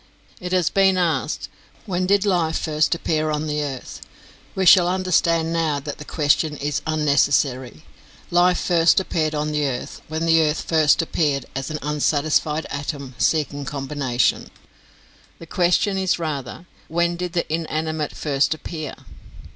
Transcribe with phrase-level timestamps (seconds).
[0.39, 1.47] It has been asked,
[1.85, 4.01] when did life first appear on the earth?
[4.55, 7.85] We shall understand now that the question is unnecessary.
[8.31, 13.13] Life first appeared on the earth when the earth first appeared as an unsatisfied atom
[13.19, 14.49] seeking combination.
[15.37, 18.95] The question is rather, when did the inanimate first appear?